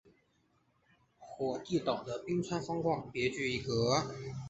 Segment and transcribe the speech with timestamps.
[1.19, 4.03] 火地岛的冰川风光别具一格。